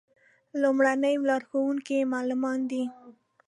لومړني 0.61 1.13
لارښوونکي 1.27 1.93
یې 1.99 2.09
معلمان 2.13 2.59
دي. 2.71 2.83